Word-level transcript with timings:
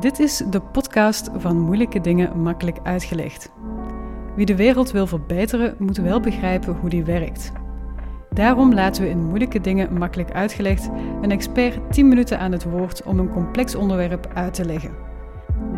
Dit 0.00 0.18
is 0.18 0.36
de 0.36 0.60
podcast 0.60 1.30
van 1.36 1.58
Moeilijke 1.58 2.00
Dingen 2.00 2.40
Makkelijk 2.42 2.78
Uitgelegd. 2.82 3.50
Wie 4.36 4.46
de 4.46 4.56
wereld 4.56 4.90
wil 4.90 5.06
verbeteren, 5.06 5.74
moet 5.78 5.96
wel 5.96 6.20
begrijpen 6.20 6.74
hoe 6.74 6.90
die 6.90 7.04
werkt. 7.04 7.52
Daarom 8.30 8.74
laten 8.74 9.02
we 9.02 9.08
in 9.08 9.24
Moeilijke 9.24 9.60
Dingen 9.60 9.98
Makkelijk 9.98 10.32
Uitgelegd 10.32 10.88
een 11.22 11.30
expert 11.30 11.92
10 11.92 12.08
minuten 12.08 12.38
aan 12.38 12.52
het 12.52 12.64
woord 12.64 13.02
om 13.02 13.18
een 13.18 13.30
complex 13.30 13.74
onderwerp 13.74 14.30
uit 14.34 14.54
te 14.54 14.64
leggen. 14.64 14.94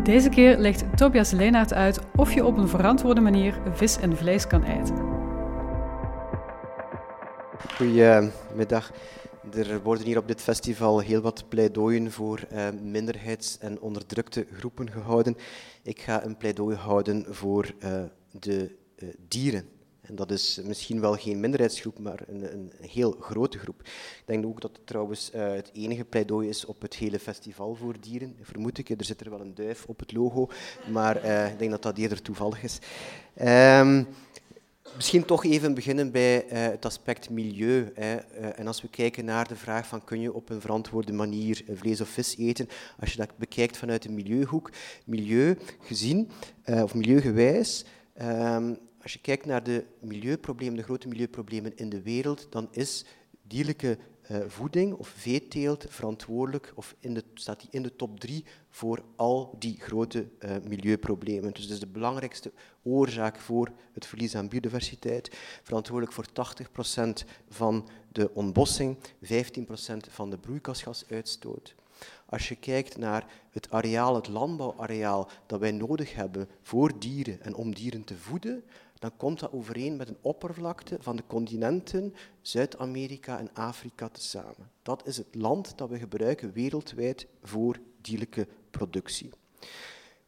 Deze 0.03 0.29
keer 0.29 0.57
legt 0.57 0.97
Tobias 0.97 1.31
Leenaert 1.31 1.73
uit 1.73 1.99
of 2.15 2.33
je 2.33 2.45
op 2.45 2.57
een 2.57 2.67
verantwoorde 2.67 3.21
manier 3.21 3.59
vis 3.73 3.99
en 3.99 4.17
vlees 4.17 4.47
kan 4.47 4.63
eten. 4.63 4.95
Goedemiddag. 7.75 8.91
Er 9.53 9.81
worden 9.81 10.05
hier 10.05 10.17
op 10.17 10.27
dit 10.27 10.41
festival 10.41 10.99
heel 10.99 11.21
wat 11.21 11.49
pleidooien 11.49 12.11
voor 12.11 12.47
uh, 12.53 12.67
minderheids- 12.81 13.57
en 13.57 13.81
onderdrukte 13.81 14.45
groepen 14.51 14.91
gehouden. 14.91 15.37
Ik 15.83 16.01
ga 16.01 16.25
een 16.25 16.37
pleidooi 16.37 16.75
houden 16.75 17.25
voor 17.29 17.73
uh, 17.83 18.03
de 18.39 18.75
uh, 18.97 19.09
dieren. 19.27 19.65
En 20.01 20.15
dat 20.15 20.31
is 20.31 20.61
misschien 20.63 21.01
wel 21.01 21.15
geen 21.15 21.39
minderheidsgroep, 21.39 21.99
maar 21.99 22.23
een, 22.27 22.53
een 22.53 22.71
heel 22.81 23.11
grote 23.19 23.57
groep. 23.57 23.81
Ik 23.81 24.23
denk 24.25 24.45
ook 24.45 24.61
dat 24.61 24.77
het 24.77 24.87
trouwens 24.87 25.29
het 25.33 25.69
enige 25.73 26.05
pleidooi 26.05 26.49
is 26.49 26.65
op 26.65 26.81
het 26.81 26.95
hele 26.95 27.19
festival 27.19 27.75
voor 27.75 27.95
dieren. 27.99 28.35
Vermoed 28.41 28.77
ik, 28.77 28.89
er 28.89 29.05
zit 29.05 29.21
er 29.21 29.29
wel 29.29 29.41
een 29.41 29.55
duif 29.55 29.85
op 29.85 29.99
het 29.99 30.13
logo, 30.13 30.49
maar 30.91 31.15
ik 31.51 31.59
denk 31.59 31.71
dat 31.71 31.81
dat 31.81 31.97
eerder 31.97 32.21
toevallig 32.21 32.63
is. 32.63 32.79
Ehm, 33.33 34.03
Misschien 34.95 35.25
toch 35.25 35.45
even 35.45 35.73
beginnen 35.73 36.11
bij 36.11 36.45
uh, 36.45 36.51
het 36.51 36.85
aspect 36.85 37.29
milieu. 37.29 37.91
Hè. 37.93 38.15
Uh, 38.15 38.59
en 38.59 38.67
als 38.67 38.81
we 38.81 38.87
kijken 38.87 39.25
naar 39.25 39.47
de 39.47 39.55
vraag 39.55 39.87
van 39.87 40.03
kun 40.03 40.19
je 40.19 40.33
op 40.33 40.49
een 40.49 40.61
verantwoorde 40.61 41.13
manier 41.13 41.63
vlees 41.73 42.01
of 42.01 42.09
vis 42.09 42.37
eten, 42.37 42.67
als 42.99 43.11
je 43.11 43.17
dat 43.17 43.37
bekijkt 43.37 43.77
vanuit 43.77 44.03
de 44.03 44.11
milieuhoek, 44.11 44.71
milieu 45.05 45.57
gezien, 45.79 46.29
uh, 46.65 46.83
of 46.83 46.93
milieugewijs, 46.93 47.85
um, 48.21 48.77
als 49.01 49.13
je 49.13 49.19
kijkt 49.19 49.45
naar 49.45 49.63
de 49.63 49.85
milieuproblemen, 49.99 50.75
de 50.75 50.83
grote 50.83 51.07
milieuproblemen 51.07 51.77
in 51.77 51.89
de 51.89 52.01
wereld, 52.01 52.47
dan 52.49 52.67
is 52.71 53.05
dierlijke 53.47 53.97
uh, 54.31 54.37
voeding 54.47 54.93
of 54.93 55.07
veeteelt 55.07 55.85
verantwoordelijk, 55.89 56.71
of 56.75 56.95
in 56.99 57.21
staat 57.33 57.59
die 57.59 57.69
in 57.71 57.83
de 57.83 57.95
top 57.95 58.19
drie 58.19 58.45
voor 58.69 59.03
al 59.15 59.55
die 59.59 59.79
grote 59.79 60.27
uh, 60.39 60.51
milieuproblemen. 60.67 61.53
Dus 61.53 61.63
dat 61.63 61.73
is 61.73 61.79
de 61.79 61.87
belangrijkste 61.87 62.51
oorzaak 62.83 63.39
voor 63.39 63.71
het 63.93 64.05
verlies 64.05 64.35
aan 64.35 64.49
biodiversiteit, 64.49 65.37
verantwoordelijk 65.63 66.13
voor 66.13 66.25
80% 67.25 67.29
van 67.49 67.87
de 68.11 68.33
ontbossing, 68.33 68.97
15% 68.97 68.99
van 70.09 70.29
de 70.29 70.37
broeikasgasuitstoot. 70.37 71.75
Als 72.25 72.49
je 72.49 72.55
kijkt 72.55 72.97
naar 72.97 73.25
het 73.51 73.71
areaal, 73.71 74.15
het 74.15 74.27
landbouwareaal 74.27 75.29
dat 75.45 75.59
wij 75.59 75.71
nodig 75.71 76.15
hebben 76.15 76.49
voor 76.61 76.99
dieren 76.99 77.41
en 77.41 77.55
om 77.55 77.75
dieren 77.75 78.03
te 78.03 78.17
voeden, 78.17 78.63
dan 79.05 79.17
komt 79.17 79.39
dat 79.39 79.51
overeen 79.51 79.95
met 79.95 80.09
een 80.09 80.17
oppervlakte 80.21 80.97
van 80.99 81.15
de 81.15 81.23
continenten 81.27 82.13
Zuid-Amerika 82.41 83.39
en 83.39 83.53
Afrika 83.53 84.09
tezamen. 84.09 84.71
Dat 84.81 85.07
is 85.07 85.17
het 85.17 85.35
land 85.35 85.77
dat 85.77 85.89
we 85.89 85.97
gebruiken 85.97 86.51
wereldwijd 86.51 87.27
voor 87.43 87.79
dierlijke 88.01 88.47
productie. 88.69 89.29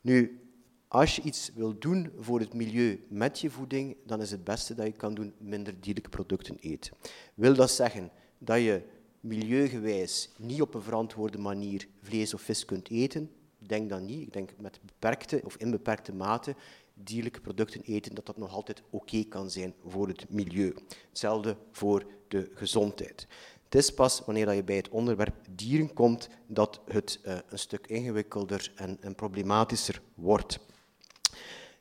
Nu, 0.02 0.40
als 0.88 1.16
je 1.16 1.22
iets 1.22 1.52
wil 1.56 1.80
doen 1.80 2.12
voor 2.20 2.40
het 2.40 2.54
milieu 2.54 3.06
met 3.10 3.40
je 3.40 3.50
voeding, 3.50 3.96
dan 4.06 4.22
is 4.22 4.32
het 4.32 4.44
beste 4.44 4.76
dat 4.76 4.86
je 4.86 4.92
kan 4.92 5.14
doen 5.14 5.34
minder 5.38 5.80
dierlijke 5.80 6.10
producten 6.10 6.58
eten. 6.60 6.94
Wil 7.34 7.54
dat 7.54 7.72
zeggen 7.72 8.10
dat 8.38 8.58
je 8.58 8.82
milieugewijs 9.20 10.30
niet 10.38 10.62
op 10.62 10.74
een 10.74 10.82
verantwoorde 10.82 11.38
manier 11.38 11.88
vlees 12.02 12.34
of 12.34 12.42
vis 12.42 12.66
kunt 12.66 12.90
eten? 12.90 13.32
Denk 13.58 13.90
dat 13.90 14.02
niet. 14.02 14.22
Ik 14.22 14.34
denk 14.34 14.50
met 14.58 14.80
beperkte 14.86 15.42
of 15.44 15.56
in 15.56 15.72
beperkte 15.72 16.14
mate 16.14 16.56
dierlijke 17.04 17.42
producten 17.42 17.82
eten, 17.82 18.16
dat 18.16 18.26
dat 18.26 18.38
nog 18.38 18.54
altijd 18.54 18.82
oké 18.90 19.24
kan 19.24 19.52
zijn 19.52 19.74
voor 19.88 20.08
het 20.08 20.30
milieu. 20.30 20.76
Hetzelfde 21.10 21.58
voor 21.72 22.06
de 22.28 22.52
gezondheid. 22.54 23.28
Het 23.64 23.76
is 23.76 23.94
pas 23.94 24.22
wanneer 24.26 24.54
je 24.54 24.64
bij 24.64 24.76
het 24.76 24.90
onderwerp 24.90 25.36
dieren 25.50 25.94
komt 25.94 26.30
dat 26.48 26.82
het 26.86 27.20
uh, 27.26 27.38
een 27.50 27.60
stuk 27.60 27.88
ingewikkelder 27.88 28.72
en, 28.76 29.16
problematischer 29.16 30.02
wordt. 30.14 30.60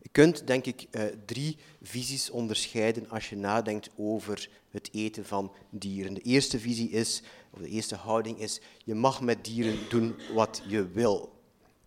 Je 0.02 0.08
kunt, 0.12 0.46
denk 0.46 0.66
ik, 0.66 0.86
uh, 0.90 1.02
drie 1.26 1.56
visies 1.82 2.30
onderscheiden 2.30 3.08
als 3.08 3.28
je 3.28 3.36
nadenkt 3.36 3.90
over 3.96 4.50
het 4.70 4.88
eten 4.92 5.26
van 5.26 5.52
dieren. 5.70 6.14
De 6.14 6.20
eerste 6.20 6.58
visie 6.58 6.90
is, 6.90 7.22
of 7.50 7.58
de 7.58 7.68
eerste 7.68 7.94
houding 7.96 8.38
is, 8.38 8.60
je 8.84 8.94
mag 8.94 9.20
met 9.20 9.44
dieren 9.44 9.78
doen 9.88 10.14
wat 10.34 10.62
je 10.68 10.88
wil. 10.88 11.35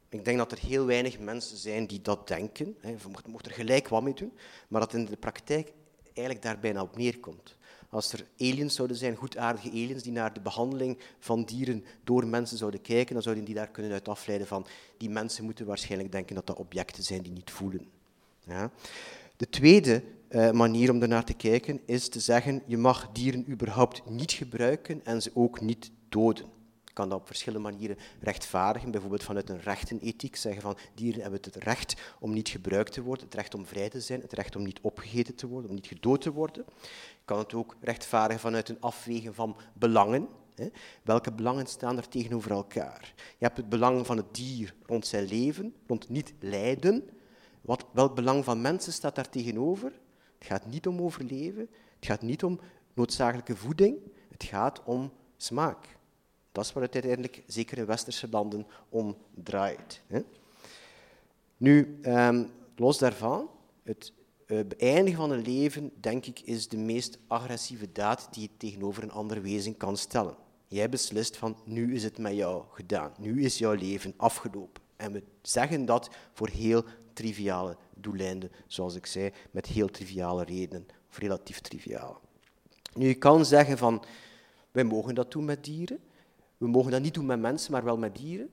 Ik 0.09 0.25
denk 0.25 0.37
dat 0.37 0.51
er 0.51 0.59
heel 0.59 0.85
weinig 0.85 1.19
mensen 1.19 1.57
zijn 1.57 1.85
die 1.85 2.01
dat 2.01 2.27
denken. 2.27 2.75
Je 2.81 2.95
mocht 3.27 3.45
er 3.45 3.51
gelijk 3.51 3.87
wat 3.87 4.03
mee 4.03 4.13
doen, 4.13 4.31
maar 4.67 4.81
dat 4.81 4.93
in 4.93 5.05
de 5.05 5.17
praktijk 5.17 5.71
eigenlijk 6.03 6.41
daar 6.41 6.59
bijna 6.59 6.81
op 6.81 6.97
neerkomt. 6.97 7.57
Als 7.89 8.13
er 8.13 8.25
aliens 8.37 8.75
zouden 8.75 8.97
zijn, 8.97 9.15
goedaardige 9.15 9.69
aliens, 9.69 10.03
die 10.03 10.11
naar 10.11 10.33
de 10.33 10.41
behandeling 10.41 10.97
van 11.19 11.43
dieren 11.43 11.85
door 12.03 12.27
mensen 12.27 12.57
zouden 12.57 12.81
kijken, 12.81 13.13
dan 13.13 13.23
zouden 13.23 13.45
die 13.45 13.55
daar 13.55 13.69
kunnen 13.69 13.91
uit 13.91 14.07
afleiden 14.07 14.47
van 14.47 14.65
die 14.97 15.09
mensen 15.09 15.43
moeten 15.43 15.65
waarschijnlijk 15.65 16.11
denken 16.11 16.35
dat 16.35 16.47
dat 16.47 16.57
objecten 16.57 17.03
zijn 17.03 17.21
die 17.21 17.31
niet 17.31 17.51
voelen. 17.51 17.87
Ja. 18.43 18.71
De 19.37 19.49
tweede 19.49 20.03
uh, 20.29 20.51
manier 20.51 20.91
om 20.91 21.01
ernaar 21.01 21.23
te 21.23 21.33
kijken 21.33 21.79
is 21.85 22.09
te 22.09 22.19
zeggen, 22.19 22.61
je 22.65 22.77
mag 22.77 23.09
dieren 23.11 23.51
überhaupt 23.51 24.09
niet 24.09 24.31
gebruiken 24.31 25.05
en 25.05 25.21
ze 25.21 25.31
ook 25.33 25.61
niet 25.61 25.91
doden 26.09 26.45
kan 26.99 27.09
dat 27.09 27.19
op 27.19 27.27
verschillende 27.27 27.69
manieren 27.69 27.97
rechtvaardigen, 28.19 28.91
bijvoorbeeld 28.91 29.23
vanuit 29.23 29.49
een 29.49 29.61
rechtenethiek, 29.61 30.35
zeggen 30.35 30.61
van 30.61 30.77
dieren 30.93 31.21
hebben 31.21 31.39
het 31.41 31.55
recht 31.55 31.95
om 32.19 32.33
niet 32.33 32.49
gebruikt 32.49 32.93
te 32.93 33.01
worden, 33.01 33.25
het 33.25 33.33
recht 33.33 33.55
om 33.55 33.65
vrij 33.65 33.89
te 33.89 34.01
zijn, 34.01 34.21
het 34.21 34.33
recht 34.33 34.55
om 34.55 34.63
niet 34.63 34.79
opgegeten 34.81 35.35
te 35.35 35.47
worden, 35.47 35.69
om 35.69 35.75
niet 35.75 35.87
gedood 35.87 36.21
te 36.21 36.31
worden. 36.31 36.65
Je 36.67 37.25
kan 37.25 37.37
het 37.37 37.53
ook 37.53 37.75
rechtvaardigen 37.81 38.41
vanuit 38.41 38.69
een 38.69 38.81
afwegen 38.81 39.33
van 39.33 39.57
belangen. 39.73 40.27
Welke 41.03 41.31
belangen 41.31 41.67
staan 41.67 41.97
er 41.97 42.07
tegenover 42.07 42.51
elkaar? 42.51 43.13
Je 43.15 43.45
hebt 43.45 43.57
het 43.57 43.69
belang 43.69 44.05
van 44.05 44.17
het 44.17 44.35
dier 44.35 44.73
rond 44.85 45.07
zijn 45.07 45.25
leven, 45.25 45.75
rond 45.87 46.09
niet 46.09 46.33
lijden. 46.39 47.09
Wat, 47.61 47.85
welk 47.91 48.15
belang 48.15 48.43
van 48.43 48.61
mensen 48.61 48.93
staat 48.93 49.15
daar 49.15 49.29
tegenover? 49.29 49.91
Het 50.37 50.47
gaat 50.47 50.65
niet 50.65 50.87
om 50.87 51.01
overleven, 51.01 51.69
het 51.95 52.05
gaat 52.05 52.21
niet 52.21 52.43
om 52.43 52.59
noodzakelijke 52.93 53.55
voeding, 53.55 53.97
het 54.29 54.43
gaat 54.43 54.83
om 54.83 55.11
smaak. 55.37 55.97
Dat 56.51 56.65
is 56.65 56.73
waar 56.73 56.83
het 56.83 56.93
uiteindelijk, 56.93 57.43
zeker 57.47 57.77
in 57.77 57.85
westerse 57.85 58.27
landen, 58.31 58.67
om 58.89 59.17
draait. 59.33 60.01
Hè. 60.07 60.19
Nu, 61.57 61.99
um, 62.03 62.49
los 62.75 62.97
daarvan, 62.97 63.49
het 63.83 64.13
uh, 64.47 64.59
beëindigen 64.67 65.19
van 65.19 65.31
een 65.31 65.41
leven, 65.41 65.91
denk 65.99 66.25
ik, 66.25 66.39
is 66.39 66.67
de 66.67 66.77
meest 66.77 67.17
agressieve 67.27 67.91
daad 67.91 68.27
die 68.31 68.41
je 68.41 68.57
tegenover 68.57 69.03
een 69.03 69.11
ander 69.11 69.41
wezen 69.41 69.77
kan 69.77 69.97
stellen. 69.97 70.35
Jij 70.67 70.89
beslist 70.89 71.37
van, 71.37 71.57
nu 71.65 71.95
is 71.95 72.03
het 72.03 72.17
met 72.17 72.35
jou 72.35 72.63
gedaan. 72.71 73.13
Nu 73.17 73.43
is 73.43 73.57
jouw 73.57 73.73
leven 73.73 74.13
afgelopen. 74.17 74.81
En 74.95 75.11
we 75.11 75.23
zeggen 75.41 75.85
dat 75.85 76.09
voor 76.33 76.49
heel 76.49 76.83
triviale 77.13 77.77
doeleinden, 77.95 78.51
zoals 78.67 78.95
ik 78.95 79.05
zei, 79.05 79.31
met 79.51 79.65
heel 79.65 79.87
triviale 79.87 80.43
redenen, 80.43 80.87
of 81.09 81.17
relatief 81.17 81.59
triviale. 81.59 82.17
Nu, 82.93 83.07
je 83.07 83.15
kan 83.15 83.45
zeggen 83.45 83.77
van, 83.77 84.03
wij 84.71 84.83
mogen 84.83 85.15
dat 85.15 85.31
doen 85.31 85.45
met 85.45 85.63
dieren, 85.63 85.99
we 86.59 86.67
mogen 86.67 86.91
dat 86.91 87.01
niet 87.01 87.13
doen 87.13 87.25
met 87.25 87.39
mensen, 87.39 87.71
maar 87.71 87.83
wel 87.83 87.97
met 87.97 88.15
dieren. 88.15 88.49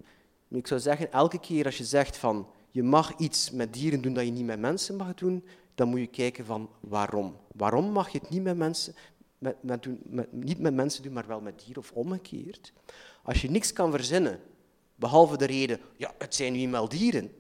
ik 0.49 0.67
zou 0.67 0.81
zeggen, 0.81 1.13
elke 1.13 1.41
keer 1.41 1.65
als 1.65 1.79
je 1.79 1.85
zegt 1.85 2.17
van 2.17 2.49
je 2.71 2.83
mag 2.83 3.17
iets 3.17 3.51
met 3.51 3.73
dieren 3.73 4.01
doen 4.01 4.15
dat 4.15 4.25
je 4.25 4.31
niet 4.31 4.45
met 4.45 4.61
mensen 4.61 4.97
mag 4.97 5.15
doen, 5.15 5.45
dan 5.75 5.89
moet 5.89 6.01
je 6.01 6.07
kijken 6.07 6.45
van 6.45 6.71
waarom. 6.81 7.37
Waarom 7.53 7.91
mag 7.91 8.09
je 8.09 8.19
het 8.19 8.31
niet 8.31 8.43
met 8.43 8.57
mensen, 8.57 8.95
met, 9.39 9.63
met 9.63 9.83
doen, 9.83 10.01
niet 10.31 10.59
met 10.59 10.75
mensen 10.75 11.03
doen, 11.03 11.13
maar 11.13 11.27
wel 11.27 11.41
met 11.41 11.59
dieren 11.59 11.83
of 11.83 11.93
omgekeerd? 11.93 12.73
Als 13.23 13.43
je 13.43 13.51
niks 13.51 13.73
kan 13.73 13.91
verzinnen, 13.91 14.41
behalve 14.95 15.37
de 15.37 15.45
reden, 15.45 15.81
ja, 15.97 16.15
het 16.19 16.35
zijn 16.35 16.53
nu 16.53 16.87
dieren, 16.89 17.31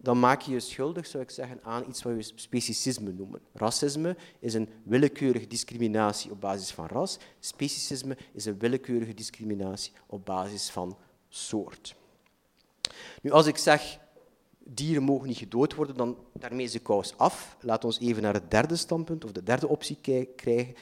dan 0.00 0.18
maak 0.18 0.40
je 0.40 0.52
je 0.52 0.60
schuldig, 0.60 1.06
zou 1.06 1.22
ik 1.22 1.30
zeggen, 1.30 1.58
aan 1.62 1.88
iets 1.88 2.02
wat 2.02 2.12
we 2.14 2.22
speciesisme 2.34 3.12
noemen. 3.12 3.40
Racisme 3.52 4.16
is 4.38 4.54
een 4.54 4.68
willekeurige 4.82 5.46
discriminatie 5.46 6.30
op 6.30 6.40
basis 6.40 6.70
van 6.70 6.86
ras. 6.86 7.18
Speciesisme 7.40 8.16
is 8.32 8.44
een 8.44 8.58
willekeurige 8.58 9.14
discriminatie 9.14 9.92
op 10.06 10.24
basis 10.24 10.70
van 10.70 10.96
soort. 11.28 11.94
Nu, 13.22 13.30
als 13.30 13.46
ik 13.46 13.56
zeg 13.56 13.98
dieren 14.74 15.02
mogen 15.02 15.28
niet 15.28 15.36
gedood 15.36 15.74
worden, 15.74 15.96
dan 15.96 16.16
daarmee 16.32 16.64
is 16.64 16.72
de 16.72 16.78
kous 16.78 17.16
af. 17.16 17.56
Laat 17.60 17.84
ons 17.84 18.00
even 18.00 18.22
naar 18.22 18.34
het 18.34 18.50
derde 18.50 18.76
standpunt, 18.76 19.24
of 19.24 19.32
de 19.32 19.42
derde 19.42 19.68
optie 19.68 19.98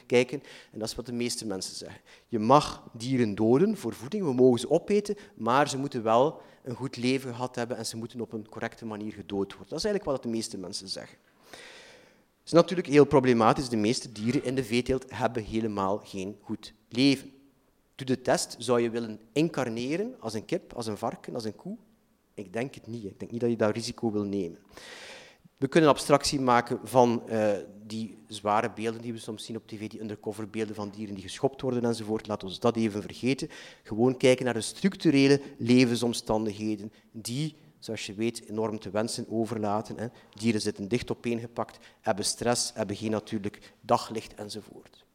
kijken. 0.05 0.41
En 0.71 0.79
dat 0.79 0.87
is 0.87 0.95
wat 0.95 1.05
de 1.05 1.13
meeste 1.13 1.45
mensen 1.45 1.75
zeggen. 1.75 2.01
Je 2.27 2.39
mag 2.39 2.83
dieren 2.93 3.35
doden 3.35 3.77
voor 3.77 3.93
voeding, 3.93 4.23
we 4.23 4.33
mogen 4.33 4.59
ze 4.59 4.69
opeten, 4.69 5.15
maar 5.35 5.69
ze 5.69 5.77
moeten 5.77 6.03
wel 6.03 6.41
een 6.63 6.75
goed 6.75 6.97
leven 6.97 7.33
gehad 7.33 7.55
hebben 7.55 7.77
en 7.77 7.85
ze 7.85 7.97
moeten 7.97 8.21
op 8.21 8.33
een 8.33 8.49
correcte 8.49 8.85
manier 8.85 9.11
gedood 9.11 9.51
worden. 9.51 9.69
Dat 9.69 9.77
is 9.79 9.85
eigenlijk 9.85 10.03
wat 10.03 10.23
de 10.23 10.29
meeste 10.29 10.57
mensen 10.57 10.87
zeggen. 10.87 11.17
Het 12.39 12.45
is 12.55 12.61
natuurlijk 12.61 12.87
heel 12.87 13.05
problematisch. 13.05 13.69
De 13.69 13.77
meeste 13.77 14.11
dieren 14.11 14.43
in 14.43 14.55
de 14.55 14.63
veeteelt 14.63 15.05
hebben 15.07 15.43
helemaal 15.43 16.01
geen 16.03 16.37
goed 16.41 16.73
leven. 16.89 17.31
Doe 17.95 18.07
de 18.07 18.21
test, 18.21 18.55
zou 18.59 18.81
je 18.81 18.89
willen 18.89 19.19
incarneren 19.31 20.15
als 20.19 20.33
een 20.33 20.45
kip, 20.45 20.73
als 20.73 20.87
een 20.87 20.97
varken, 20.97 21.33
als 21.33 21.43
een 21.43 21.55
koe? 21.55 21.77
Ik 22.37 22.53
denk 22.53 22.75
het 22.75 22.87
niet. 22.87 23.03
Ik 23.03 23.19
denk 23.19 23.31
niet 23.31 23.41
dat 23.41 23.49
je 23.49 23.55
dat 23.55 23.75
risico 23.75 24.11
wil 24.11 24.23
nemen. 24.23 24.59
We 25.57 25.67
kunnen 25.67 25.89
abstractie 25.89 26.39
maken 26.39 26.79
van 26.83 27.23
uh, 27.29 27.51
die 27.85 28.17
zware 28.27 28.71
beelden 28.71 29.01
die 29.01 29.13
we 29.13 29.19
soms 29.19 29.45
zien 29.45 29.55
op 29.55 29.67
tv, 29.67 29.87
die 29.89 30.01
undercover 30.01 30.49
beelden 30.49 30.75
van 30.75 30.89
dieren 30.89 31.15
die 31.15 31.23
geschopt 31.23 31.61
worden 31.61 31.85
enzovoort. 31.85 32.27
Laat 32.27 32.43
ons 32.43 32.59
dat 32.59 32.75
even 32.75 33.01
vergeten. 33.01 33.49
Gewoon 33.83 34.17
kijken 34.17 34.45
naar 34.45 34.53
de 34.53 34.61
structurele 34.61 35.41
levensomstandigheden 35.57 36.91
die, 37.11 37.55
zoals 37.79 38.05
je 38.05 38.13
weet, 38.13 38.49
enorm 38.49 38.79
te 38.79 38.89
wensen 38.89 39.25
overlaten. 39.29 39.97
Hè. 39.97 40.07
Dieren 40.33 40.61
zitten 40.61 40.87
dicht 40.87 41.11
opeengepakt, 41.11 41.77
hebben 42.01 42.25
stress, 42.25 42.71
hebben 42.73 42.95
geen 42.95 43.11
natuurlijk 43.11 43.73
daglicht 43.81 44.33
enzovoort. 44.33 45.05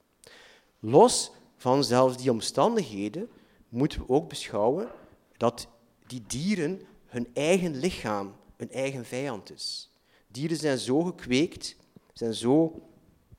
Los 0.81 1.33
van 1.57 1.85
zelfs 1.85 2.17
die 2.17 2.31
omstandigheden 2.31 3.29
moeten 3.69 4.01
we 4.01 4.09
ook 4.09 4.29
beschouwen 4.29 4.89
dat 5.37 5.69
die 6.07 6.23
dieren 6.27 6.81
hun 7.13 7.31
eigen 7.33 7.77
lichaam 7.77 8.35
hun 8.57 8.71
eigen 8.71 9.05
vijand 9.05 9.53
is. 9.53 9.91
Dieren 10.27 10.57
zijn 10.57 10.79
zo 10.79 11.03
gekweekt, 11.03 11.77
zijn 12.13 12.35
zo 12.35 12.83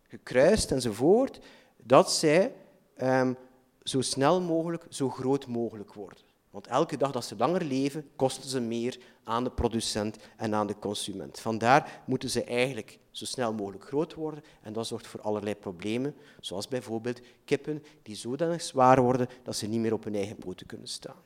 gekruist 0.07 0.71
enzovoort, 0.71 1.39
dat 1.77 2.11
zij 2.11 2.55
um, 2.97 3.37
zo 3.83 4.01
snel 4.01 4.41
mogelijk, 4.41 4.85
zo 4.89 5.09
groot 5.09 5.47
mogelijk 5.47 5.93
worden. 5.93 6.19
Want 6.49 6.67
elke 6.67 6.97
dag 6.97 7.11
dat 7.11 7.25
ze 7.25 7.35
langer 7.37 7.63
leven, 7.63 8.09
kosten 8.15 8.49
ze 8.49 8.59
meer 8.59 8.99
aan 9.23 9.43
de 9.43 9.51
producent 9.51 10.17
en 10.37 10.53
aan 10.55 10.67
de 10.67 10.79
consument. 10.79 11.39
Vandaar 11.39 12.03
moeten 12.05 12.29
ze 12.29 12.43
eigenlijk 12.43 12.99
zo 13.11 13.25
snel 13.25 13.53
mogelijk 13.53 13.83
groot 13.83 14.13
worden 14.13 14.43
en 14.61 14.73
dat 14.73 14.87
zorgt 14.87 15.07
voor 15.07 15.21
allerlei 15.21 15.55
problemen, 15.55 16.15
zoals 16.39 16.67
bijvoorbeeld 16.67 17.21
kippen 17.45 17.83
die 18.01 18.15
zodanig 18.15 18.61
zwaar 18.61 19.01
worden 19.01 19.27
dat 19.43 19.55
ze 19.55 19.67
niet 19.67 19.79
meer 19.79 19.93
op 19.93 20.03
hun 20.03 20.15
eigen 20.15 20.35
poten 20.35 20.67
kunnen 20.67 20.87
staan. 20.87 21.21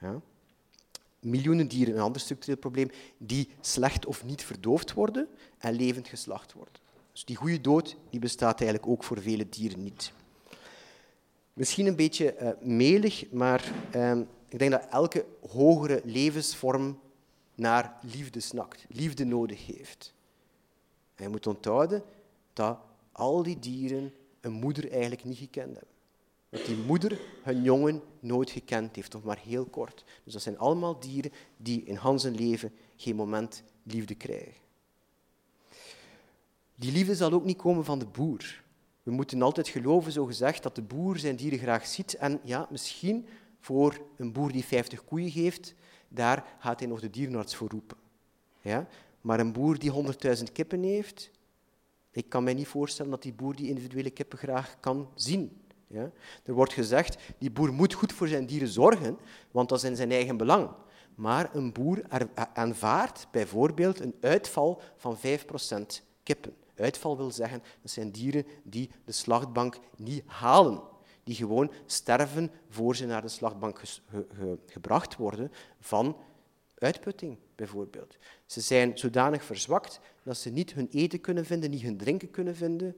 Ja? 0.00 0.20
Miljoenen 1.20 1.68
dieren, 1.68 1.94
een 1.94 2.00
ander 2.00 2.20
structureel 2.20 2.56
probleem, 2.56 2.90
die 3.18 3.48
slecht 3.60 4.06
of 4.06 4.24
niet 4.24 4.44
verdoofd 4.44 4.92
worden 4.92 5.28
en 5.58 5.74
levend 5.74 6.08
geslacht 6.08 6.52
worden. 6.52 6.74
Dus 7.12 7.24
die 7.24 7.36
goede 7.36 7.60
dood 7.60 7.96
die 8.10 8.20
bestaat 8.20 8.60
eigenlijk 8.60 8.90
ook 8.90 9.04
voor 9.04 9.20
vele 9.20 9.48
dieren 9.48 9.82
niet. 9.82 10.12
Misschien 11.52 11.86
een 11.86 11.96
beetje 11.96 12.36
uh, 12.40 12.48
melig, 12.60 13.30
maar 13.30 13.72
uh, 13.96 14.18
ik 14.48 14.58
denk 14.58 14.70
dat 14.70 14.86
elke 14.90 15.26
hogere 15.48 16.00
levensvorm 16.04 17.00
naar 17.54 17.98
liefde 18.02 18.40
snakt, 18.40 18.86
liefde 18.88 19.24
nodig 19.24 19.66
heeft. 19.66 20.14
En 21.14 21.24
je 21.24 21.30
moet 21.30 21.46
onthouden 21.46 22.02
dat 22.52 22.78
al 23.12 23.42
die 23.42 23.58
dieren 23.58 24.12
een 24.40 24.52
moeder 24.52 24.90
eigenlijk 24.90 25.24
niet 25.24 25.38
gekend 25.38 25.76
hebben 25.76 25.98
dat 26.50 26.66
die 26.66 26.76
moeder 26.76 27.20
hun 27.42 27.62
jongen 27.62 28.02
nooit 28.20 28.50
gekend 28.50 28.96
heeft, 28.96 29.14
of 29.14 29.22
maar 29.22 29.38
heel 29.38 29.64
kort. 29.64 30.04
Dus 30.24 30.32
dat 30.32 30.42
zijn 30.42 30.58
allemaal 30.58 31.00
dieren 31.00 31.32
die 31.56 31.84
in 31.84 31.96
Hans 31.96 32.24
leven 32.24 32.72
geen 32.96 33.16
moment 33.16 33.62
liefde 33.82 34.14
krijgen. 34.14 34.60
Die 36.74 36.92
liefde 36.92 37.14
zal 37.14 37.32
ook 37.32 37.44
niet 37.44 37.56
komen 37.56 37.84
van 37.84 37.98
de 37.98 38.06
boer. 38.06 38.62
We 39.02 39.10
moeten 39.10 39.42
altijd 39.42 39.68
geloven, 39.68 40.12
zo 40.12 40.24
gezegd, 40.24 40.62
dat 40.62 40.74
de 40.74 40.82
boer 40.82 41.18
zijn 41.18 41.36
dieren 41.36 41.58
graag 41.58 41.86
ziet. 41.86 42.14
En 42.14 42.40
ja, 42.44 42.66
misschien 42.70 43.26
voor 43.60 44.00
een 44.16 44.32
boer 44.32 44.52
die 44.52 44.64
50 44.64 45.04
koeien 45.04 45.30
geeft, 45.30 45.74
daar 46.08 46.56
gaat 46.58 46.78
hij 46.78 46.88
nog 46.88 47.00
de 47.00 47.10
dierenarts 47.10 47.54
voor 47.54 47.68
roepen. 47.68 47.96
Ja? 48.60 48.88
Maar 49.20 49.40
een 49.40 49.52
boer 49.52 49.78
die 49.78 49.92
100.000 50.36 50.52
kippen 50.52 50.82
heeft, 50.82 51.30
ik 52.10 52.28
kan 52.28 52.44
mij 52.44 52.54
niet 52.54 52.66
voorstellen 52.66 53.10
dat 53.10 53.22
die 53.22 53.32
boer 53.32 53.56
die 53.56 53.68
individuele 53.68 54.10
kippen 54.10 54.38
graag 54.38 54.76
kan 54.80 55.08
zien. 55.14 55.60
Ja? 55.92 56.10
Er 56.44 56.52
wordt 56.52 56.72
gezegd, 56.72 57.16
die 57.38 57.50
boer 57.50 57.72
moet 57.72 57.94
goed 57.94 58.12
voor 58.12 58.28
zijn 58.28 58.46
dieren 58.46 58.68
zorgen, 58.68 59.18
want 59.50 59.68
dat 59.68 59.78
is 59.78 59.90
in 59.90 59.96
zijn 59.96 60.10
eigen 60.10 60.36
belang. 60.36 60.70
Maar 61.14 61.54
een 61.54 61.72
boer 61.72 62.02
aanvaardt 62.52 63.26
bijvoorbeeld 63.30 64.00
een 64.00 64.14
uitval 64.20 64.82
van 64.96 65.18
5% 65.18 65.20
kippen. 66.22 66.54
Uitval 66.76 67.16
wil 67.16 67.30
zeggen, 67.30 67.62
dat 67.82 67.90
zijn 67.90 68.10
dieren 68.10 68.46
die 68.62 68.90
de 69.04 69.12
slachtbank 69.12 69.78
niet 69.96 70.22
halen. 70.26 70.80
Die 71.24 71.34
gewoon 71.34 71.72
sterven 71.86 72.50
voor 72.68 72.96
ze 72.96 73.06
naar 73.06 73.22
de 73.22 73.28
slachtbank 73.28 73.80
gebracht 74.66 75.16
worden 75.16 75.52
van 75.80 76.16
uitputting, 76.78 77.36
bijvoorbeeld. 77.54 78.16
Ze 78.46 78.60
zijn 78.60 78.98
zodanig 78.98 79.44
verzwakt 79.44 80.00
dat 80.22 80.36
ze 80.36 80.50
niet 80.50 80.72
hun 80.72 80.88
eten 80.90 81.20
kunnen 81.20 81.44
vinden, 81.44 81.70
niet 81.70 81.82
hun 81.82 81.96
drinken 81.96 82.30
kunnen 82.30 82.56
vinden. 82.56 82.96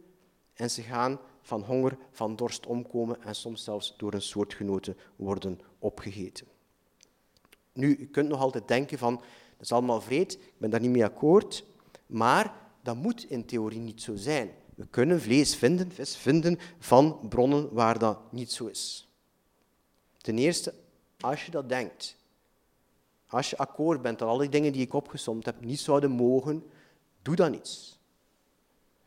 En 0.55 0.71
ze 0.71 0.83
gaan 0.83 1.19
van 1.43 1.63
honger, 1.63 1.99
van 2.11 2.37
dorst 2.37 2.67
omkomen 2.67 3.23
en 3.23 3.35
soms 3.35 3.65
zelfs 3.65 3.95
door 3.97 4.15
een 4.15 4.23
soortgenote 4.23 4.97
worden 5.17 5.61
opgegeten. 5.79 6.47
Nu, 7.73 7.99
je 7.99 8.07
kunt 8.07 8.29
nog 8.29 8.41
altijd 8.41 8.69
denken 8.69 8.99
van, 8.99 9.15
dat 9.15 9.61
is 9.61 9.73
allemaal 9.73 10.01
vreed, 10.01 10.33
ik 10.33 10.59
ben 10.59 10.71
daar 10.71 10.81
niet 10.81 10.91
mee 10.91 11.05
akkoord, 11.05 11.65
maar 12.07 12.55
dat 12.83 12.97
moet 12.97 13.31
in 13.31 13.45
theorie 13.45 13.79
niet 13.79 14.03
zo 14.03 14.17
zijn. 14.17 14.51
We 14.75 14.87
kunnen 14.87 15.21
vlees 15.21 15.57
vinden, 15.57 15.93
vis 15.93 16.17
vinden 16.17 16.59
van 16.79 17.19
bronnen 17.29 17.73
waar 17.73 17.99
dat 17.99 18.33
niet 18.33 18.53
zo 18.53 18.67
is. 18.67 19.09
Ten 20.17 20.39
eerste, 20.39 20.75
als 21.21 21.45
je 21.45 21.51
dat 21.51 21.69
denkt, 21.69 22.17
als 23.27 23.51
je 23.51 23.57
akkoord 23.57 24.03
bent 24.03 24.19
dat 24.19 24.29
al 24.29 24.39
die 24.39 24.49
dingen 24.49 24.73
die 24.73 24.83
ik 24.83 24.93
opgesomd 24.93 25.45
heb 25.45 25.61
niet 25.61 25.81
zouden 25.81 26.11
mogen, 26.11 26.71
doe 27.23 27.37
dan 27.37 27.55
iets. 27.55 28.01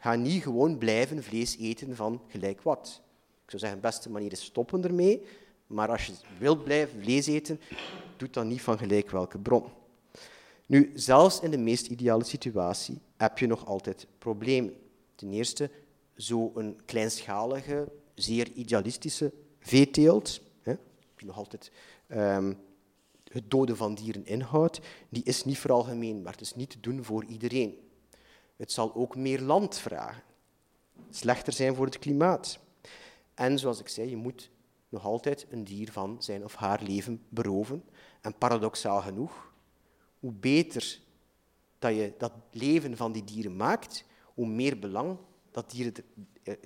Ga 0.06 0.16
niet 0.16 0.44
gewoon 0.44 0.78
blijven 0.78 1.24
vlees 1.24 1.58
eten 1.58 1.96
van 1.96 2.22
gelijk 2.28 2.62
wat. 2.62 3.02
Ik 3.44 3.50
zou 3.50 3.62
zeggen, 3.62 3.82
de 3.82 3.88
beste 3.88 4.10
manier 4.10 4.32
is 4.32 4.44
stoppen 4.44 4.84
ermee. 4.84 5.22
Maar 5.68 5.90
als 5.90 6.06
je 6.06 6.14
wilt 6.40 6.64
blijven 6.64 7.02
vlees 7.02 7.28
eten, 7.28 7.60
doe 8.18 8.30
dat 8.30 8.46
niet 8.46 8.62
van 8.62 8.78
gelijk 8.78 9.10
welke 9.10 9.38
bron. 9.38 9.64
Nu, 10.66 10.92
zelfs 10.96 11.40
in 11.40 11.52
de 11.52 11.58
meest 11.58 11.88
ideale 11.88 12.24
situatie 12.24 12.98
heb 13.18 13.38
je 13.38 13.48
nog 13.48 13.66
altijd 13.66 14.08
problemen. 14.18 14.74
Ten 15.16 15.32
eerste, 15.32 15.70
zo'n 16.16 16.80
kleinschalige, 16.86 17.92
zeer 18.16 18.52
idealistische 18.52 19.32
veeteelt, 19.60 20.42
hè, 20.62 20.76
die 21.16 21.28
nog 21.28 21.38
altijd 21.38 21.72
um, 22.08 22.58
het 23.32 23.52
doden 23.52 23.78
van 23.78 23.96
dieren 23.96 24.26
inhoudt, 24.26 24.80
die 25.10 25.24
is 25.24 25.44
niet 25.44 25.60
veralgemeenbaar. 25.60 26.32
Het 26.32 26.42
is 26.42 26.56
niet 26.56 26.70
te 26.70 26.80
doen 26.80 27.04
voor 27.04 27.26
iedereen. 27.26 27.85
Het 28.56 28.72
zal 28.72 28.96
ook 28.96 29.16
meer 29.16 29.42
land 29.42 29.78
vragen. 29.78 30.24
Slechter 31.10 31.54
zijn 31.54 31.76
voor 31.76 31.86
het 31.86 32.00
klimaat. 32.00 32.60
En 33.34 33.60
zoals 33.60 33.80
ik 33.80 33.88
zei, 33.88 34.10
je 34.10 34.16
moet 34.16 34.50
nog 34.90 35.06
altijd 35.06 35.46
een 35.50 35.64
dier 35.64 35.92
van 35.92 36.16
zijn 36.20 36.44
of 36.44 36.56
haar 36.56 36.84
leven 36.84 37.24
beroven. 37.30 37.84
En 38.22 38.38
paradoxaal 38.38 39.02
genoeg, 39.02 39.54
hoe 40.20 40.32
beter 40.32 41.00
dat 41.80 41.96
je 41.96 42.14
dat 42.18 42.32
leven 42.52 42.98
van 42.98 43.12
die 43.12 43.24
dieren 43.24 43.56
maakt, 43.56 44.06
hoe 44.34 44.48
meer 44.48 44.80
belang 44.80 45.18
dat 45.52 45.72
dier 45.72 45.86
het 45.86 46.04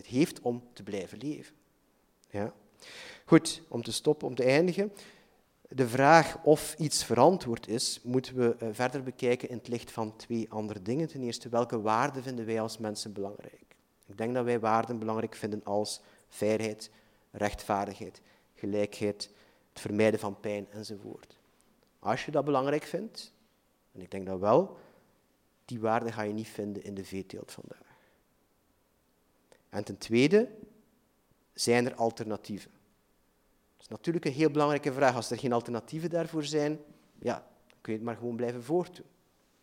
heeft 0.08 0.42
om 0.42 0.64
te 0.74 0.84
blijven 0.84 1.18
leven. 1.18 1.56
Ja? 2.30 2.54
Goed, 3.26 3.62
om 3.68 3.84
te 3.84 3.92
stoppen, 3.92 4.28
om 4.28 4.36
te 4.36 4.44
eindigen 4.44 4.92
de 5.72 5.88
vraag 5.88 6.44
of 6.44 6.76
iets 6.78 7.04
verantwoord 7.04 7.68
is, 7.68 8.00
moeten 8.04 8.36
we 8.36 8.56
eh, 8.56 8.68
verder 8.72 9.04
bekijken 9.04 9.50
in 9.50 9.58
het 9.58 9.68
licht 9.68 9.92
van 9.92 10.16
twee 10.16 10.52
andere 10.52 10.82
dingen. 10.82 11.08
Ten 11.08 11.22
eerste, 11.22 11.50
welke 11.50 11.82
waarden 11.82 12.24
vinden 12.24 12.46
wij 12.46 12.62
als 12.62 12.78
mensen 12.78 13.14
belangrijk? 13.14 13.76
Ik 14.06 14.18
denk 14.18 14.34
dat 14.34 14.46
wij 14.46 14.60
waarden 14.60 15.00
belangrijk 15.00 15.36
vinden 15.36 15.64
als 15.64 16.02
veiligheid, 16.30 16.92
rechtvaardigheid, 17.32 18.22
gelijkheid, 18.56 19.30
het 19.70 19.82
vermijden 19.82 20.20
van 20.20 20.40
pijn 20.40 20.68
enzovoort. 20.72 21.38
Als 22.00 22.26
je 22.26 22.32
dat 22.32 22.46
belangrijk 22.46 22.84
vindt, 22.84 23.34
en 23.92 24.02
ik 24.02 24.12
denk 24.12 24.26
dat 24.26 24.40
wel, 24.40 24.78
die 25.66 25.80
waarden 25.80 26.14
ga 26.14 26.22
je 26.22 26.34
niet 26.34 26.48
vinden 26.48 26.84
in 26.84 26.94
de 26.94 27.06
veeteelt 27.06 27.52
vandaag. 27.52 27.98
En 29.70 29.84
ten 29.84 29.98
tweede, 29.98 30.50
zijn 31.54 31.86
er 31.86 31.96
alternatieven? 31.96 32.72
Dat 33.80 33.88
is 33.88 33.96
natuurlijk 33.98 34.26
een 34.26 34.32
heel 34.32 34.52
belangrijke 34.52 34.94
vraag. 34.94 35.16
Als 35.16 35.32
er 35.32 35.38
geen 35.38 35.54
alternatieven 35.54 36.10
daarvoor 36.10 36.44
zijn, 36.44 36.80
ja, 37.20 37.48
kun 37.82 37.94
je 37.94 38.00
het 38.00 38.08
maar 38.08 38.18
gewoon 38.18 38.36
blijven 38.36 38.64
voortdoen. 38.64 39.06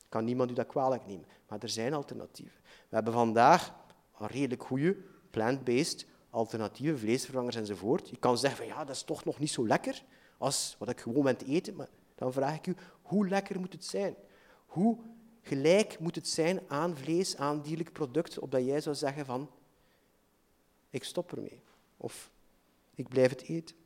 Kan 0.08 0.25
niemand 0.25 0.50
u 0.50 0.54
dat 0.54 0.66
kwalijk 0.66 1.06
nemen. 1.06 1.26
Maar 1.49 1.58
er 1.58 1.68
zijn 1.68 1.94
alternatieven. 1.94 2.61
We 2.62 2.94
hebben 2.94 3.12
vandaag 3.12 3.75
een 4.18 4.26
redelijk 4.26 4.62
goede 4.62 4.96
plant-based 5.30 6.06
alternatieve 6.30 6.99
vleesvervangers 6.99 7.56
enzovoort. 7.56 8.08
Je 8.08 8.16
kan 8.16 8.38
zeggen 8.38 8.58
van 8.58 8.66
ja, 8.66 8.85
dat 8.85 8.94
is 8.94 9.02
toch 9.02 9.25
nog 9.25 9.38
niet 9.38 9.50
zo 9.50 9.66
lekker 9.66 10.02
als 10.38 10.76
wat 10.78 10.88
ik 10.88 11.00
gewoon 11.00 11.23
ben 11.23 11.37
te 11.37 11.44
eten. 11.44 11.76
Maar 11.76 11.88
dan 12.14 12.32
vraag 12.32 12.54
ik 12.54 12.66
u, 12.66 12.76
hoe 13.02 13.28
lekker 13.28 13.61
moet 13.61 13.73
het 13.73 13.85
zijn? 13.85 14.14
Hoe 14.66 14.99
gelijk 15.42 15.99
moet 15.99 16.14
het 16.14 16.28
zijn 16.28 16.61
aan 16.68 16.96
vlees, 16.96 17.37
aan 17.37 17.62
dierlijk 17.62 17.92
product, 17.92 18.38
opdat 18.38 18.64
jij 18.64 18.80
zou 18.80 18.94
zeggen 18.94 19.26
van 19.26 19.50
ik 20.90 21.04
stop 21.04 21.32
ermee. 21.32 21.62
Of 21.96 22.30
ik 22.94 23.08
blijf 23.08 23.30
het 23.30 23.42
eten. 23.42 23.76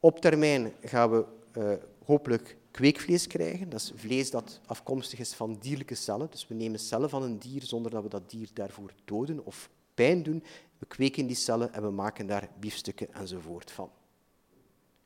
Op 0.00 0.20
termijn 0.20 0.72
gaan 0.80 1.10
we 1.10 1.24
uh, 1.58 1.72
hopelijk 2.04 2.56
kweekvlees 2.70 3.26
krijgen. 3.26 3.68
Dat 3.68 3.80
is 3.80 3.92
vlees 3.94 4.30
dat 4.30 4.60
afkomstig 4.66 5.18
is 5.18 5.34
van 5.34 5.56
dierlijke 5.60 5.94
cellen. 5.94 6.30
Dus 6.30 6.48
we 6.48 6.54
nemen 6.54 6.78
cellen 6.78 7.10
van 7.10 7.22
een 7.22 7.38
dier 7.38 7.62
zonder 7.62 7.90
dat 7.90 8.02
we 8.02 8.08
dat 8.08 8.30
dier 8.30 8.48
daarvoor 8.52 8.92
doden 9.04 9.44
of 9.44 9.70
pijn 9.94 10.22
doen. 10.22 10.44
We 10.78 10.86
kweken 10.86 11.26
die 11.26 11.36
cellen 11.36 11.72
en 11.72 11.82
we 11.82 11.90
maken 11.90 12.26
daar 12.26 12.48
biefstukken 12.60 13.14
enzovoort 13.14 13.70
van. 13.70 13.90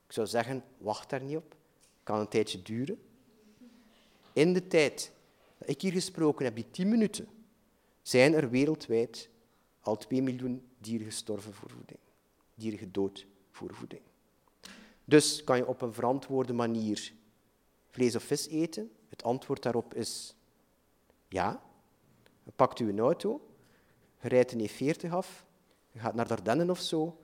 Ik 0.07 0.13
zou 0.13 0.27
zeggen, 0.27 0.65
wacht 0.79 1.11
daar 1.11 1.23
niet 1.23 1.37
op. 1.37 1.57
Kan 2.03 2.21
een 2.21 2.29
tijdje 2.29 2.63
duren. 2.63 3.03
In 4.33 4.53
de 4.53 4.67
tijd 4.67 5.13
dat 5.59 5.69
ik 5.69 5.81
hier 5.81 5.93
gesproken 5.93 6.45
heb, 6.45 6.55
die 6.55 6.71
10 6.71 6.89
minuten, 6.89 7.29
zijn 8.03 8.35
er 8.35 8.51
wereldwijd 8.51 9.29
al 9.81 9.97
2 9.97 10.23
miljoen 10.23 10.63
dieren 10.79 11.07
gestorven 11.07 11.55
voor 11.55 11.71
voeding. 11.71 11.99
Dieren 12.55 12.79
gedood 12.79 13.27
voor 13.51 13.75
voeding. 13.75 14.03
Dus 15.05 15.45
kan 15.45 15.57
je 15.57 15.67
op 15.67 15.83
een 15.83 15.93
verantwoorde 15.93 16.53
manier 16.53 17.13
vlees 17.91 18.17
of 18.17 18.23
vis 18.23 18.49
eten? 18.49 18.91
Het 19.09 19.23
antwoord 19.23 19.63
daarop 19.63 19.95
is 19.95 20.37
ja. 21.29 21.63
Pakt 22.57 22.81
u 22.81 22.89
een 22.89 22.99
auto, 22.99 23.49
je 24.21 24.29
rijdt 24.29 24.53
een 24.53 24.69
E40 24.69 25.11
af, 25.11 25.47
je 25.91 25.99
gaat 25.99 26.15
naar 26.15 26.27
Dardenne 26.27 26.71
of 26.71 26.81
zo, 26.81 27.21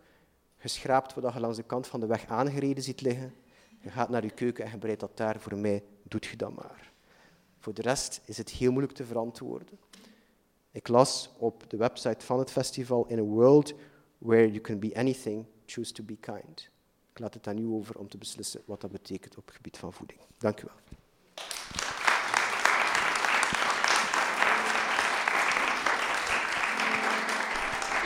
je 0.60 0.68
schraapt 0.68 1.14
wat 1.14 1.32
je 1.32 1.40
langs 1.40 1.56
de 1.56 1.62
kant 1.62 1.86
van 1.86 2.00
de 2.00 2.06
weg 2.06 2.26
aangereden 2.26 2.82
ziet 2.82 3.00
liggen, 3.00 3.34
je 3.80 3.90
gaat 3.90 4.08
naar 4.08 4.22
je 4.22 4.30
keuken 4.30 4.64
en 4.64 4.70
je 4.70 4.78
bereidt 4.78 5.00
dat 5.00 5.16
daar. 5.16 5.40
Voor 5.40 5.56
mij 5.56 5.84
doet 6.02 6.26
je 6.26 6.36
dat 6.36 6.54
maar. 6.54 6.92
Voor 7.58 7.74
de 7.74 7.82
rest 7.82 8.20
is 8.24 8.38
het 8.38 8.50
heel 8.50 8.70
moeilijk 8.70 8.94
te 8.94 9.04
verantwoorden. 9.04 9.78
Ik 10.70 10.88
las 10.88 11.30
op 11.38 11.70
de 11.70 11.76
website 11.76 12.24
van 12.24 12.38
het 12.38 12.50
festival: 12.50 13.06
In 13.06 13.18
a 13.18 13.22
world 13.22 13.74
where 14.18 14.46
you 14.46 14.60
can 14.60 14.78
be 14.78 14.94
anything, 14.94 15.46
choose 15.66 15.92
to 15.92 16.04
be 16.04 16.16
kind. 16.16 16.70
Laat 17.18 17.34
het 17.34 17.46
aan 17.46 17.58
u 17.58 17.66
over 17.66 17.98
om 17.98 18.08
te 18.08 18.18
beslissen 18.18 18.60
wat 18.66 18.80
dat 18.80 18.90
betekent 18.90 19.36
op 19.36 19.46
het 19.46 19.54
gebied 19.54 19.78
van 19.78 19.92
voeding. 19.92 20.20
Dank 20.38 20.60
u 20.60 20.64
wel. 20.64 20.76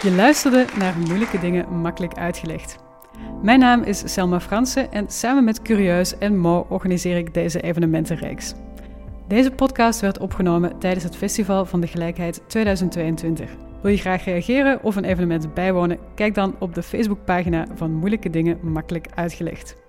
Je 0.02 0.12
luisterde 0.16 0.66
naar 0.78 0.98
Moeilijke 0.98 1.38
Dingen 1.38 1.80
Makkelijk 1.80 2.14
Uitgelegd. 2.14 2.76
Mijn 3.42 3.58
naam 3.58 3.82
is 3.82 4.12
Selma 4.12 4.40
Fransen 4.40 4.92
en 4.92 5.10
samen 5.10 5.44
met 5.44 5.62
Curieus 5.62 6.18
en 6.18 6.38
Mo 6.38 6.66
organiseer 6.68 7.16
ik 7.16 7.34
deze 7.34 7.60
evenementenreeks. 7.60 8.52
Deze 9.28 9.50
podcast 9.50 10.00
werd 10.00 10.18
opgenomen 10.18 10.78
tijdens 10.78 11.04
het 11.04 11.16
Festival 11.16 11.66
van 11.66 11.80
de 11.80 11.86
Gelijkheid 11.86 12.42
2022. 12.46 13.71
Wil 13.82 13.90
je 13.90 13.96
graag 13.98 14.24
reageren 14.24 14.82
of 14.82 14.96
een 14.96 15.04
evenement 15.04 15.54
bijwonen? 15.54 15.98
Kijk 16.14 16.34
dan 16.34 16.56
op 16.58 16.74
de 16.74 16.82
Facebookpagina 16.82 17.66
van 17.74 17.92
Moeilijke 17.92 18.30
Dingen 18.30 18.58
Makkelijk 18.62 19.06
Uitgelegd. 19.14 19.81